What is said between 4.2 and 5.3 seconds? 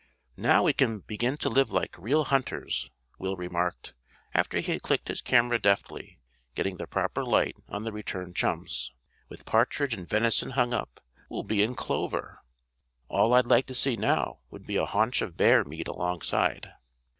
after he had clicked his